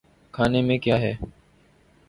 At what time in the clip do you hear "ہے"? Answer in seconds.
0.99-1.13